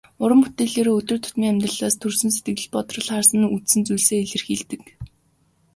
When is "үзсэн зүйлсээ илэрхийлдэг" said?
3.55-4.81